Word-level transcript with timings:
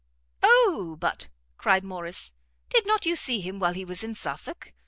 "O, 0.41 0.97
but," 0.99 1.29
cried 1.59 1.83
Morrice, 1.83 2.33
"did 2.69 2.87
not 2.87 3.05
you 3.05 3.15
see 3.15 3.39
him 3.39 3.59
while 3.59 3.73
he 3.75 3.85
was 3.85 4.03
in 4.03 4.15
Suffolk? 4.15 4.73